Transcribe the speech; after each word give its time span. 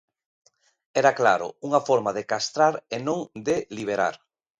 Era, 1.01 1.11
claro, 1.19 1.47
unha 1.67 1.81
forma 1.87 2.11
de 2.17 2.27
castrar 2.31 2.73
e 2.95 2.97
non 3.07 3.19
de 3.47 3.55
liberar. 3.77 4.15